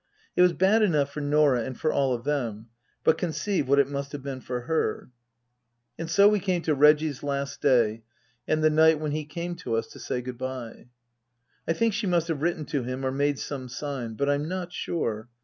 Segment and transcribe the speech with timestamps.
[0.35, 2.69] It was bad enough for Norah and for all of them,
[3.03, 5.11] but conceive what it must have been for her!
[5.95, 8.01] And so we came to Reggie's last day
[8.47, 10.87] and the night when he came to us to say good bye.
[11.67, 14.15] I think she must have written to him or made some sign.
[14.15, 15.29] But I'm not sure.